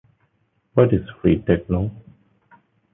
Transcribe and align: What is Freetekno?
What 0.73 0.93
is 0.95 1.05
Freetekno? 1.21 1.91